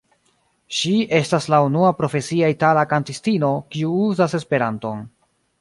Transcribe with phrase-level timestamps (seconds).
[0.77, 5.09] Ŝi estas la unua profesia itala kantistino, kiu uzas esperanton.